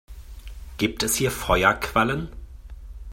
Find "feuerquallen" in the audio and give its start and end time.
1.29-2.29